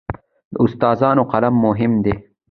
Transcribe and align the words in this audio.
د 0.53 0.55
استادانو 0.63 1.23
قلم 1.31 1.55
مهم 1.65 1.93
دی. 2.03 2.13